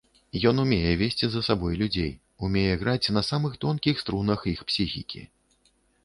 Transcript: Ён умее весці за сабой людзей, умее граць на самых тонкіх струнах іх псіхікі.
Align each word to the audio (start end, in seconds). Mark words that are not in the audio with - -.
Ён 0.49 0.59
умее 0.61 0.93
весці 1.01 1.27
за 1.33 1.41
сабой 1.47 1.75
людзей, 1.81 2.09
умее 2.47 2.73
граць 2.83 3.11
на 3.17 3.23
самых 3.27 3.59
тонкіх 3.65 4.01
струнах 4.03 4.39
іх 4.53 4.63
псіхікі. 4.71 5.21